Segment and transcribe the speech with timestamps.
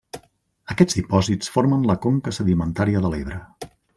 [0.75, 3.39] Aquests dipòsits formen la conca sedimentària de l'Ebre.